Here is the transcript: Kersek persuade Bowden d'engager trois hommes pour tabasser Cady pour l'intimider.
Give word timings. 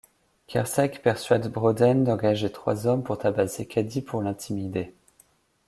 Kersek 0.47 1.03
persuade 1.03 1.51
Bowden 1.51 2.03
d'engager 2.03 2.51
trois 2.51 2.87
hommes 2.87 3.03
pour 3.03 3.19
tabasser 3.19 3.67
Cady 3.67 4.01
pour 4.01 4.23
l'intimider. 4.23 4.95